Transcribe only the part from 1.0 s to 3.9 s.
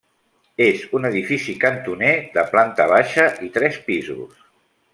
edifici cantoner de planta baixa i tres